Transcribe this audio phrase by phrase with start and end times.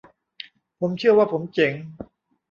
[0.79, 1.73] ผมเชื่อว่าผมเจ๋ง